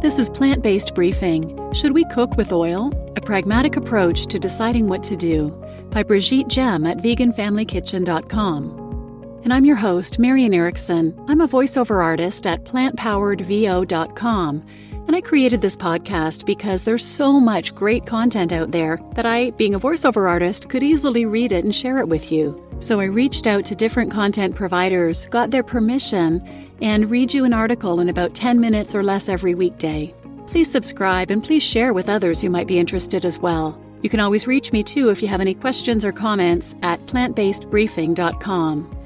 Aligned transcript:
This 0.00 0.20
is 0.20 0.30
Plant 0.30 0.62
Based 0.62 0.94
Briefing 0.94 1.58
Should 1.72 1.90
We 1.90 2.04
Cook 2.04 2.36
with 2.36 2.52
Oil? 2.52 2.92
A 3.16 3.20
Pragmatic 3.20 3.74
Approach 3.74 4.26
to 4.26 4.38
Deciding 4.38 4.86
What 4.86 5.02
to 5.02 5.16
Do 5.16 5.48
by 5.90 6.04
Brigitte 6.04 6.46
Gemme 6.46 6.88
at 6.88 6.98
veganfamilykitchen.com. 6.98 9.40
And 9.42 9.52
I'm 9.52 9.64
your 9.64 9.74
host, 9.74 10.20
Marian 10.20 10.54
Erickson. 10.54 11.20
I'm 11.26 11.40
a 11.40 11.48
voiceover 11.48 12.00
artist 12.00 12.46
at 12.46 12.62
plantpoweredvo.com. 12.62 14.66
And 15.08 15.16
I 15.16 15.20
created 15.20 15.62
this 15.62 15.76
podcast 15.76 16.46
because 16.46 16.84
there's 16.84 17.04
so 17.04 17.40
much 17.40 17.74
great 17.74 18.06
content 18.06 18.52
out 18.52 18.70
there 18.70 19.00
that 19.16 19.26
I, 19.26 19.50
being 19.50 19.74
a 19.74 19.80
voiceover 19.80 20.28
artist, 20.28 20.68
could 20.68 20.84
easily 20.84 21.26
read 21.26 21.50
it 21.50 21.64
and 21.64 21.74
share 21.74 21.98
it 21.98 22.06
with 22.06 22.30
you. 22.30 22.67
So 22.80 23.00
I 23.00 23.04
reached 23.04 23.46
out 23.46 23.64
to 23.66 23.74
different 23.74 24.10
content 24.10 24.54
providers, 24.54 25.26
got 25.26 25.50
their 25.50 25.62
permission, 25.64 26.40
and 26.80 27.10
read 27.10 27.34
you 27.34 27.44
an 27.44 27.52
article 27.52 27.98
in 28.00 28.08
about 28.08 28.34
10 28.34 28.60
minutes 28.60 28.94
or 28.94 29.02
less 29.02 29.28
every 29.28 29.54
weekday. 29.54 30.14
Please 30.46 30.70
subscribe 30.70 31.30
and 31.30 31.42
please 31.42 31.62
share 31.62 31.92
with 31.92 32.08
others 32.08 32.40
who 32.40 32.50
might 32.50 32.68
be 32.68 32.78
interested 32.78 33.24
as 33.24 33.38
well. 33.38 33.78
You 34.02 34.08
can 34.08 34.20
always 34.20 34.46
reach 34.46 34.72
me 34.72 34.84
too 34.84 35.08
if 35.10 35.20
you 35.20 35.28
have 35.28 35.40
any 35.40 35.54
questions 35.54 36.04
or 36.04 36.12
comments 36.12 36.76
at 36.82 37.00
plantbasedbriefing.com. 37.06 38.96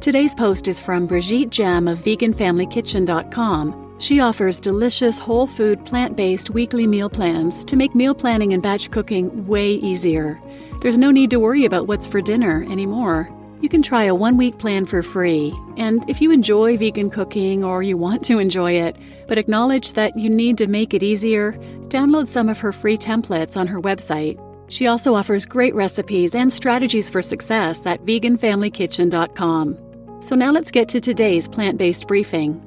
Today's 0.00 0.34
post 0.34 0.68
is 0.68 0.78
from 0.78 1.08
Brigitte 1.08 1.50
Gemme 1.50 1.90
of 1.90 1.98
veganfamilykitchen.com. 1.98 3.87
She 3.98 4.20
offers 4.20 4.60
delicious 4.60 5.18
whole 5.18 5.48
food 5.48 5.84
plant 5.84 6.16
based 6.16 6.50
weekly 6.50 6.86
meal 6.86 7.10
plans 7.10 7.64
to 7.64 7.74
make 7.74 7.96
meal 7.96 8.14
planning 8.14 8.52
and 8.52 8.62
batch 8.62 8.92
cooking 8.92 9.46
way 9.46 9.72
easier. 9.72 10.40
There's 10.80 10.96
no 10.98 11.10
need 11.10 11.30
to 11.30 11.40
worry 11.40 11.64
about 11.64 11.88
what's 11.88 12.06
for 12.06 12.20
dinner 12.20 12.64
anymore. 12.70 13.28
You 13.60 13.68
can 13.68 13.82
try 13.82 14.04
a 14.04 14.14
one 14.14 14.36
week 14.36 14.58
plan 14.58 14.86
for 14.86 15.02
free. 15.02 15.52
And 15.76 16.08
if 16.08 16.20
you 16.20 16.30
enjoy 16.30 16.76
vegan 16.76 17.10
cooking 17.10 17.64
or 17.64 17.82
you 17.82 17.96
want 17.96 18.24
to 18.26 18.38
enjoy 18.38 18.72
it, 18.72 18.96
but 19.26 19.36
acknowledge 19.36 19.94
that 19.94 20.16
you 20.16 20.30
need 20.30 20.58
to 20.58 20.68
make 20.68 20.94
it 20.94 21.02
easier, 21.02 21.54
download 21.88 22.28
some 22.28 22.48
of 22.48 22.60
her 22.60 22.72
free 22.72 22.96
templates 22.96 23.56
on 23.56 23.66
her 23.66 23.80
website. 23.80 24.38
She 24.68 24.86
also 24.86 25.14
offers 25.14 25.44
great 25.44 25.74
recipes 25.74 26.36
and 26.36 26.52
strategies 26.52 27.10
for 27.10 27.20
success 27.20 27.84
at 27.84 28.04
veganfamilykitchen.com. 28.04 29.78
So 30.20 30.36
now 30.36 30.52
let's 30.52 30.70
get 30.70 30.88
to 30.90 31.00
today's 31.00 31.48
plant 31.48 31.78
based 31.78 32.06
briefing. 32.06 32.62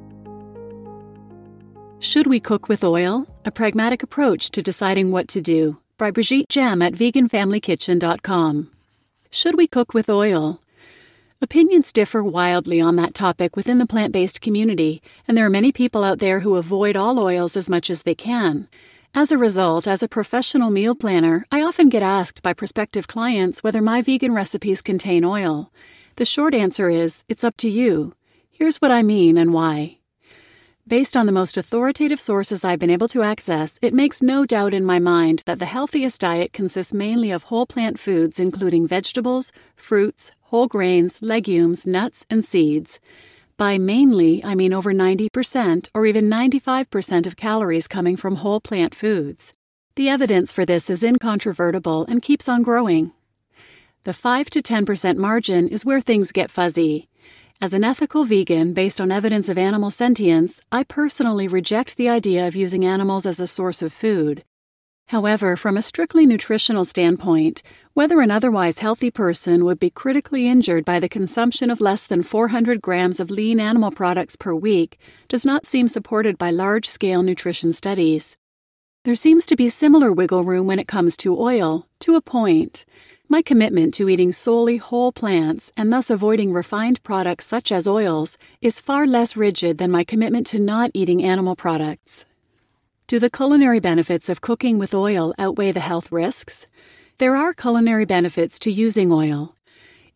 Should 2.04 2.26
we 2.26 2.40
cook 2.40 2.68
with 2.68 2.84
oil? 2.84 3.28
A 3.46 3.52
pragmatic 3.52 4.02
approach 4.02 4.50
to 4.52 4.64
deciding 4.64 5.12
what 5.12 5.28
to 5.28 5.40
do 5.40 5.78
by 6.00 6.10
Brigitte 6.10 6.50
Gemme 6.50 6.84
at 6.84 6.94
veganfamilykitchen.com. 6.94 8.72
Should 9.30 9.56
we 9.56 9.68
cook 9.68 9.94
with 9.94 10.10
oil? 10.10 10.60
Opinions 11.44 11.94
differ 11.94 12.24
wildly 12.24 12.82
on 12.82 12.96
that 12.96 13.14
topic 13.14 13.56
within 13.56 13.78
the 13.78 13.86
plant 13.86 14.14
based 14.14 14.42
community, 14.42 15.00
and 15.28 15.38
there 15.38 15.46
are 15.46 15.50
many 15.52 15.72
people 15.72 16.04
out 16.04 16.18
there 16.18 16.40
who 16.40 16.56
avoid 16.56 16.96
all 16.96 17.20
oils 17.20 17.56
as 17.56 17.70
much 17.70 17.88
as 17.92 18.02
they 18.02 18.16
can. 18.16 18.68
As 19.14 19.32
a 19.32 19.38
result, 19.38 19.88
as 19.88 20.02
a 20.02 20.08
professional 20.08 20.72
meal 20.72 20.96
planner, 20.96 21.46
I 21.52 21.62
often 21.62 21.88
get 21.88 22.02
asked 22.02 22.42
by 22.42 22.54
prospective 22.54 23.06
clients 23.06 23.62
whether 23.62 23.80
my 23.80 24.02
vegan 24.02 24.34
recipes 24.34 24.82
contain 24.82 25.24
oil. 25.24 25.72
The 26.16 26.26
short 26.26 26.56
answer 26.56 26.90
is 26.90 27.24
it's 27.30 27.44
up 27.44 27.58
to 27.58 27.70
you. 27.70 28.14
Here's 28.50 28.78
what 28.78 28.90
I 28.90 29.04
mean 29.04 29.38
and 29.38 29.54
why. 29.54 30.00
Based 30.88 31.16
on 31.16 31.28
the 31.28 31.32
most 31.32 31.58
authoritative 31.58 32.20
sources 32.20 32.66
I've 32.66 32.80
been 32.80 32.90
able 32.90 33.08
to 33.10 33.22
access, 33.22 33.78
it 33.84 33.94
makes 33.94 34.22
no 34.22 34.46
doubt 34.46 34.74
in 34.74 34.84
my 34.84 34.98
mind 34.98 35.44
that 35.46 35.60
the 35.60 35.66
healthiest 35.66 36.20
diet 36.20 36.54
consists 36.54 36.92
mainly 36.92 37.30
of 37.30 37.44
whole 37.44 37.68
plant 37.68 38.00
foods, 38.00 38.40
including 38.40 38.88
vegetables, 38.88 39.52
fruits, 39.76 40.32
whole 40.42 40.68
grains, 40.68 41.22
legumes, 41.22 41.86
nuts, 41.86 42.26
and 42.32 42.44
seeds. 42.44 43.00
By 43.58 43.78
mainly, 43.78 44.44
I 44.44 44.56
mean 44.56 44.74
over 44.74 44.92
90% 44.92 45.90
or 45.94 46.08
even 46.08 46.28
95% 46.28 47.28
of 47.28 47.38
calories 47.38 47.88
coming 47.88 48.18
from 48.18 48.38
whole 48.38 48.59
plant 48.59 48.96
foods. 48.96 49.54
The 49.96 50.09
evidence 50.09 50.52
for 50.52 50.66
this 50.66 50.90
is 50.90 51.04
incontrovertible 51.04 52.06
and 52.06 52.24
keeps 52.24 52.50
on 52.50 52.64
growing. 52.64 53.12
The 54.04 54.14
5 54.14 54.50
to 54.50 54.63
10% 54.63 55.18
margin 55.18 55.68
is 55.68 55.86
where 55.86 56.02
things 56.02 56.31
get 56.31 56.50
fuzzy. 56.50 57.08
As 57.64 57.76
an 57.76 57.84
ethical 57.84 58.26
vegan 58.26 58.74
based 58.74 59.00
on 59.00 59.12
evidence 59.12 59.48
of 59.48 59.56
animal 59.56 59.92
sentience, 59.92 60.60
I 60.72 60.82
personally 60.84 61.48
reject 61.48 61.96
the 61.96 62.10
idea 62.10 62.48
of 62.48 62.56
using 62.56 62.84
animals 62.84 63.28
as 63.28 63.40
a 63.40 63.46
source 63.46 63.84
of 63.84 63.94
food. 63.94 64.44
However, 65.10 65.56
from 65.56 65.78
a 65.78 65.84
strictly 65.84 66.26
nutritional 66.26 66.86
standpoint, 66.86 67.62
whether 67.94 68.20
an 68.20 68.32
otherwise 68.32 68.80
healthy 68.80 69.12
person 69.12 69.64
would 69.64 69.78
be 69.78 69.92
critically 69.92 70.48
injured 70.48 70.86
by 70.86 71.00
the 71.00 71.08
consumption 71.08 71.70
of 71.70 71.80
less 71.80 72.08
than 72.08 72.24
400 72.24 72.82
grams 72.82 73.20
of 73.20 73.30
lean 73.30 73.60
animal 73.60 73.92
products 73.92 74.36
per 74.36 74.56
week 74.56 74.98
does 75.28 75.46
not 75.46 75.68
seem 75.68 75.88
supported 75.88 76.40
by 76.40 76.50
large 76.50 76.90
scale 76.90 77.22
nutrition 77.22 77.74
studies. 77.74 78.36
There 79.06 79.14
seems 79.14 79.46
to 79.46 79.56
be 79.56 79.70
similar 79.70 80.12
wiggle 80.12 80.44
room 80.44 80.66
when 80.66 80.80
it 80.80 80.88
comes 80.88 81.16
to 81.18 81.40
oil, 81.40 81.86
to 82.00 82.16
a 82.16 82.22
point. 82.22 82.86
My 83.31 83.42
commitment 83.42 83.94
to 83.94 84.09
eating 84.09 84.34
solely 84.34 84.75
whole 84.75 85.14
plants 85.14 85.72
and 85.78 85.94
thus 85.94 86.09
avoiding 86.09 86.52
refined 86.52 87.02
products 87.02 87.46
such 87.46 87.72
as 87.72 87.88
oils 87.88 88.38
is 88.59 88.81
far 88.81 89.08
less 89.08 89.38
rigid 89.38 89.78
than 89.78 89.90
my 89.90 90.03
commitment 90.03 90.46
to 90.47 90.59
not 90.59 90.92
eating 90.94 91.24
animal 91.24 91.56
products. 91.56 92.25
Do 93.08 93.19
the 93.19 93.30
culinary 93.30 93.80
benefits 93.80 94.28
of 94.28 94.42
cooking 94.42 94.78
with 94.78 94.94
oil 94.94 95.34
outweigh 95.40 95.72
the 95.72 95.80
health 95.80 96.12
risks? 96.12 96.68
There 97.19 97.38
are 97.38 97.53
culinary 97.53 98.03
benefits 98.03 98.59
to 98.59 98.69
using 98.69 99.14
oil. 99.14 99.56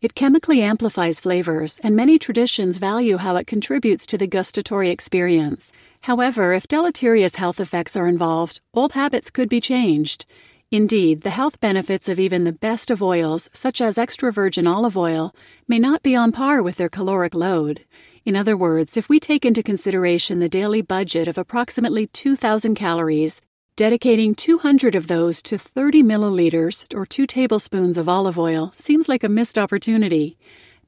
It 0.02 0.14
chemically 0.14 0.60
amplifies 0.60 1.18
flavors, 1.18 1.80
and 1.82 1.96
many 1.96 2.18
traditions 2.18 2.76
value 2.76 3.16
how 3.16 3.36
it 3.36 3.46
contributes 3.46 4.04
to 4.08 4.18
the 4.18 4.26
gustatory 4.26 4.90
experience. 4.90 5.72
However, 6.02 6.52
if 6.52 6.68
deleterious 6.68 7.36
health 7.36 7.60
effects 7.60 7.96
are 7.96 8.08
involved, 8.08 8.60
old 8.74 8.92
habits 8.92 9.30
could 9.30 9.48
be 9.48 9.62
changed. 9.62 10.26
Indeed, 10.72 11.20
the 11.20 11.30
health 11.30 11.60
benefits 11.60 12.08
of 12.08 12.18
even 12.18 12.42
the 12.42 12.52
best 12.52 12.90
of 12.90 13.00
oils, 13.00 13.48
such 13.52 13.80
as 13.80 13.96
extra 13.96 14.32
virgin 14.32 14.66
olive 14.66 14.96
oil, 14.96 15.32
may 15.68 15.78
not 15.78 16.02
be 16.02 16.16
on 16.16 16.32
par 16.32 16.60
with 16.60 16.76
their 16.76 16.88
caloric 16.88 17.36
load. 17.36 17.84
In 18.24 18.34
other 18.34 18.56
words, 18.56 18.96
if 18.96 19.08
we 19.08 19.20
take 19.20 19.44
into 19.44 19.62
consideration 19.62 20.40
the 20.40 20.48
daily 20.48 20.82
budget 20.82 21.28
of 21.28 21.38
approximately 21.38 22.08
2,000 22.08 22.74
calories, 22.74 23.40
dedicating 23.76 24.34
200 24.34 24.96
of 24.96 25.06
those 25.06 25.40
to 25.42 25.56
30 25.56 26.02
milliliters 26.02 26.84
or 26.92 27.06
2 27.06 27.28
tablespoons 27.28 27.96
of 27.96 28.08
olive 28.08 28.36
oil 28.36 28.72
seems 28.74 29.08
like 29.08 29.22
a 29.22 29.28
missed 29.28 29.58
opportunity. 29.58 30.36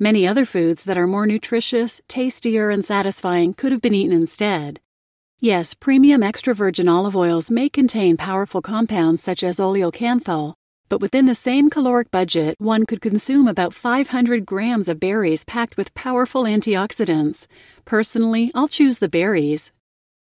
Many 0.00 0.26
other 0.26 0.44
foods 0.44 0.82
that 0.84 0.98
are 0.98 1.06
more 1.06 1.26
nutritious, 1.26 2.00
tastier, 2.08 2.70
and 2.70 2.84
satisfying 2.84 3.54
could 3.54 3.70
have 3.70 3.82
been 3.82 3.94
eaten 3.94 4.12
instead. 4.12 4.80
Yes, 5.40 5.72
premium 5.72 6.24
extra 6.24 6.52
virgin 6.52 6.88
olive 6.88 7.14
oils 7.14 7.48
may 7.48 7.68
contain 7.68 8.16
powerful 8.16 8.60
compounds 8.60 9.22
such 9.22 9.44
as 9.44 9.60
oleocanthal, 9.60 10.54
but 10.88 11.00
within 11.00 11.26
the 11.26 11.34
same 11.34 11.70
caloric 11.70 12.10
budget, 12.10 12.56
one 12.58 12.84
could 12.84 13.00
consume 13.00 13.46
about 13.46 13.72
500 13.72 14.44
grams 14.44 14.88
of 14.88 14.98
berries 14.98 15.44
packed 15.44 15.76
with 15.76 15.94
powerful 15.94 16.42
antioxidants. 16.42 17.46
Personally, 17.84 18.50
I'll 18.52 18.66
choose 18.66 18.98
the 18.98 19.08
berries. 19.08 19.70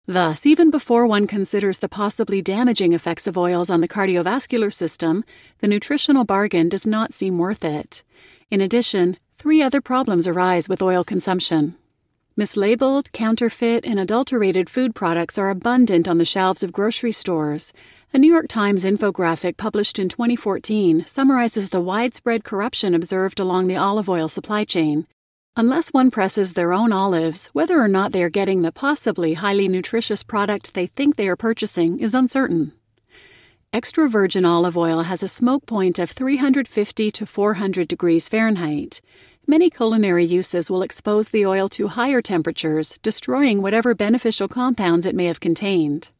Thus, 0.06 0.46
even 0.46 0.70
before 0.70 1.04
one 1.04 1.26
considers 1.26 1.80
the 1.80 1.88
possibly 1.88 2.40
damaging 2.40 2.92
effects 2.92 3.26
of 3.26 3.36
oils 3.36 3.70
on 3.70 3.80
the 3.80 3.88
cardiovascular 3.88 4.72
system, 4.72 5.24
the 5.58 5.66
nutritional 5.66 6.24
bargain 6.24 6.68
does 6.68 6.86
not 6.86 7.12
seem 7.12 7.38
worth 7.38 7.64
it. 7.64 8.04
In 8.52 8.60
addition, 8.60 9.16
three 9.36 9.62
other 9.62 9.80
problems 9.80 10.28
arise 10.28 10.68
with 10.68 10.80
oil 10.80 11.02
consumption. 11.02 11.74
Mislabeled, 12.38 13.10
counterfeit, 13.10 13.84
and 13.84 13.98
adulterated 13.98 14.70
food 14.70 14.94
products 14.94 15.38
are 15.38 15.50
abundant 15.50 16.06
on 16.06 16.18
the 16.18 16.24
shelves 16.24 16.62
of 16.62 16.70
grocery 16.70 17.10
stores. 17.10 17.72
A 18.14 18.18
New 18.18 18.32
York 18.32 18.46
Times 18.46 18.84
infographic 18.84 19.56
published 19.56 19.98
in 19.98 20.08
2014 20.08 21.02
summarizes 21.04 21.70
the 21.70 21.80
widespread 21.80 22.44
corruption 22.44 22.94
observed 22.94 23.40
along 23.40 23.66
the 23.66 23.76
olive 23.76 24.08
oil 24.08 24.28
supply 24.28 24.62
chain. 24.62 25.08
Unless 25.56 25.88
one 25.88 26.12
presses 26.12 26.52
their 26.52 26.72
own 26.72 26.92
olives, 26.92 27.48
whether 27.54 27.80
or 27.80 27.88
not 27.88 28.12
they 28.12 28.22
are 28.22 28.30
getting 28.30 28.62
the 28.62 28.70
possibly 28.70 29.34
highly 29.34 29.66
nutritious 29.66 30.22
product 30.22 30.74
they 30.74 30.86
think 30.86 31.16
they 31.16 31.26
are 31.26 31.34
purchasing 31.34 31.98
is 31.98 32.14
uncertain. 32.14 32.70
Extra 33.72 34.08
virgin 34.08 34.46
olive 34.46 34.78
oil 34.78 35.02
has 35.02 35.24
a 35.24 35.28
smoke 35.28 35.66
point 35.66 35.98
of 35.98 36.12
350 36.12 37.10
to 37.10 37.26
400 37.26 37.88
degrees 37.88 38.28
Fahrenheit. 38.28 39.00
Many 39.50 39.70
culinary 39.70 40.26
uses 40.26 40.70
will 40.70 40.82
expose 40.82 41.30
the 41.30 41.46
oil 41.46 41.70
to 41.70 41.88
higher 41.88 42.20
temperatures, 42.20 42.98
destroying 43.02 43.62
whatever 43.62 43.94
beneficial 43.94 44.46
compounds 44.46 45.06
it 45.06 45.14
may 45.14 45.24
have 45.24 45.40
contained. 45.40 46.10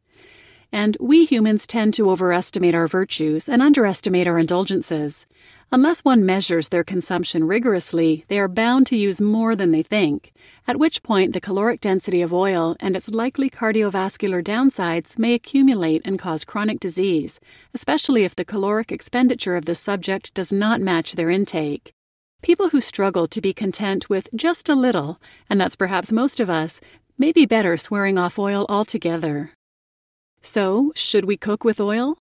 And 0.73 0.97
we 0.99 1.27
humans 1.27 1.67
tend 1.67 1.93
to 1.95 2.09
overestimate 2.09 2.75
our 2.75 2.87
virtues 2.87 3.47
and 3.47 3.61
underestimate 3.61 4.27
our 4.27 4.39
indulgences. 4.39 5.27
Unless 5.71 6.07
one 6.07 6.25
measures 6.25 6.71
their 6.71 6.83
consumption 6.83 7.47
rigorously, 7.47 8.25
they 8.29 8.39
are 8.39 8.49
bound 8.49 8.87
to 8.87 8.97
use 8.97 9.21
more 9.21 9.55
than 9.55 9.73
they 9.73 9.83
think, 9.83 10.33
at 10.67 10.79
which 10.79 11.03
point 11.03 11.35
the 11.35 11.41
caloric 11.41 11.83
density 11.83 12.23
of 12.23 12.33
oil 12.33 12.77
and 12.81 12.97
its 12.97 13.11
likely 13.11 13.51
cardiovascular 13.51 14.43
downsides 14.43 15.19
may 15.19 15.35
accumulate 15.35 16.01
and 16.07 16.19
cause 16.19 16.47
chronic 16.47 16.81
disease, 16.81 17.41
especially 17.75 18.25
if 18.25 18.35
the 18.35 18.45
caloric 18.47 18.91
expenditure 18.91 19.55
of 19.55 19.67
the 19.67 19.75
subject 19.75 20.33
does 20.33 20.51
not 20.51 20.81
match 20.81 21.13
their 21.13 21.29
intake. 21.29 21.93
People 22.43 22.69
who 22.69 22.81
struggle 22.81 23.27
to 23.27 23.41
be 23.41 23.53
content 23.53 24.09
with 24.09 24.29
just 24.35 24.69
a 24.69 24.75
little, 24.75 25.21
and 25.51 25.61
that's 25.61 25.77
perhaps 25.77 26.13
most 26.13 26.39
of 26.39 26.49
us, 26.49 26.81
may 27.19 27.33
be 27.33 27.47
better 27.47 27.77
swearing 27.77 28.17
off 28.17 28.39
oil 28.39 28.65
altogether. 28.69 29.51
So, 30.41 30.93
should 30.95 31.25
we 31.25 31.37
cook 31.37 31.65
with 31.65 31.81
oil? 31.81 32.17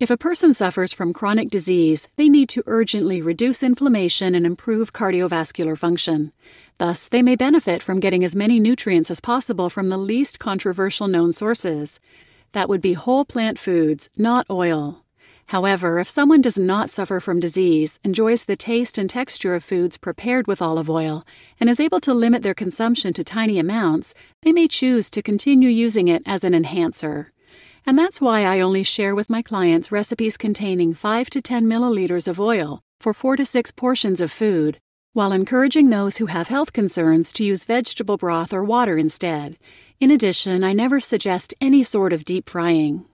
If 0.00 0.10
a 0.10 0.16
person 0.16 0.54
suffers 0.54 0.92
from 0.92 1.12
chronic 1.12 1.50
disease, 1.50 2.08
they 2.16 2.28
need 2.28 2.48
to 2.50 2.64
urgently 2.66 3.22
reduce 3.22 3.62
inflammation 3.62 4.34
and 4.34 4.44
improve 4.44 4.92
cardiovascular 4.92 5.78
function. 5.78 6.32
Thus, 6.78 7.06
they 7.06 7.22
may 7.22 7.36
benefit 7.36 7.82
from 7.82 8.00
getting 8.00 8.24
as 8.24 8.34
many 8.34 8.58
nutrients 8.58 9.10
as 9.10 9.20
possible 9.20 9.70
from 9.70 9.88
the 9.88 9.98
least 9.98 10.40
controversial 10.40 11.06
known 11.06 11.32
sources. 11.32 12.00
That 12.52 12.68
would 12.68 12.80
be 12.80 12.94
whole 12.94 13.24
plant 13.24 13.58
foods, 13.58 14.10
not 14.16 14.46
oil. 14.50 14.99
However, 15.50 15.98
if 15.98 16.08
someone 16.08 16.42
does 16.42 16.60
not 16.60 16.90
suffer 16.90 17.18
from 17.18 17.40
disease, 17.40 17.98
enjoys 18.04 18.44
the 18.44 18.54
taste 18.54 18.96
and 18.98 19.10
texture 19.10 19.56
of 19.56 19.64
foods 19.64 19.98
prepared 19.98 20.46
with 20.46 20.62
olive 20.62 20.88
oil, 20.88 21.26
and 21.58 21.68
is 21.68 21.80
able 21.80 22.00
to 22.02 22.14
limit 22.14 22.44
their 22.44 22.54
consumption 22.54 23.12
to 23.14 23.24
tiny 23.24 23.58
amounts, 23.58 24.14
they 24.42 24.52
may 24.52 24.68
choose 24.68 25.10
to 25.10 25.22
continue 25.22 25.68
using 25.68 26.06
it 26.06 26.22
as 26.24 26.44
an 26.44 26.54
enhancer. 26.54 27.32
And 27.84 27.98
that's 27.98 28.20
why 28.20 28.44
I 28.44 28.60
only 28.60 28.84
share 28.84 29.16
with 29.16 29.28
my 29.28 29.42
clients 29.42 29.90
recipes 29.90 30.36
containing 30.36 30.94
5 30.94 31.28
to 31.30 31.42
10 31.42 31.66
milliliters 31.66 32.28
of 32.28 32.38
oil 32.38 32.80
for 33.00 33.12
4 33.12 33.34
to 33.34 33.44
6 33.44 33.72
portions 33.72 34.20
of 34.20 34.30
food, 34.30 34.78
while 35.14 35.32
encouraging 35.32 35.90
those 35.90 36.18
who 36.18 36.26
have 36.26 36.46
health 36.46 36.72
concerns 36.72 37.32
to 37.32 37.44
use 37.44 37.64
vegetable 37.64 38.16
broth 38.16 38.52
or 38.52 38.62
water 38.62 38.96
instead. 38.96 39.58
In 39.98 40.12
addition, 40.12 40.62
I 40.62 40.74
never 40.74 41.00
suggest 41.00 41.54
any 41.60 41.82
sort 41.82 42.12
of 42.12 42.22
deep 42.22 42.48
frying. 42.48 43.09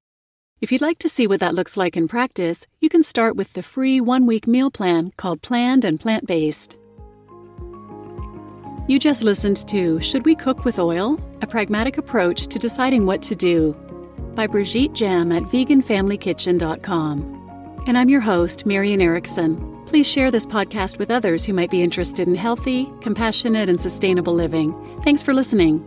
If 0.58 0.72
you'd 0.72 0.80
like 0.80 0.98
to 1.00 1.08
see 1.08 1.26
what 1.26 1.40
that 1.40 1.54
looks 1.54 1.76
like 1.76 1.98
in 1.98 2.08
practice, 2.08 2.66
you 2.80 2.88
can 2.88 3.02
start 3.02 3.36
with 3.36 3.52
the 3.52 3.62
free 3.62 4.00
one 4.00 4.24
week 4.24 4.46
meal 4.46 4.70
plan 4.70 5.12
called 5.18 5.42
Planned 5.42 5.84
and 5.84 6.00
Plant 6.00 6.26
Based. 6.26 6.78
You 8.88 8.98
just 8.98 9.22
listened 9.22 9.68
to 9.68 10.00
Should 10.00 10.24
We 10.24 10.34
Cook 10.34 10.64
with 10.64 10.78
Oil? 10.78 11.20
A 11.42 11.46
Pragmatic 11.46 11.98
Approach 11.98 12.46
to 12.46 12.58
Deciding 12.58 13.04
What 13.04 13.20
to 13.22 13.34
Do 13.34 13.74
by 14.34 14.46
Brigitte 14.46 14.94
Gemme 14.94 15.36
at 15.36 15.42
veganfamilykitchen.com. 15.42 17.82
And 17.86 17.98
I'm 17.98 18.08
your 18.08 18.22
host, 18.22 18.64
Marian 18.64 19.02
Erickson. 19.02 19.84
Please 19.86 20.08
share 20.08 20.30
this 20.30 20.46
podcast 20.46 20.98
with 20.98 21.10
others 21.10 21.44
who 21.44 21.52
might 21.52 21.70
be 21.70 21.82
interested 21.82 22.26
in 22.26 22.34
healthy, 22.34 22.90
compassionate, 23.02 23.68
and 23.68 23.80
sustainable 23.80 24.32
living. 24.32 24.74
Thanks 25.04 25.22
for 25.22 25.34
listening. 25.34 25.86